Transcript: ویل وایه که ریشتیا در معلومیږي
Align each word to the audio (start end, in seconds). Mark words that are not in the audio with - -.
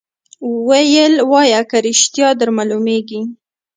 ویل 0.67 1.13
وایه 1.31 1.61
که 1.69 1.77
ریشتیا 1.85 2.29
در 2.39 2.49
معلومیږي 2.57 3.21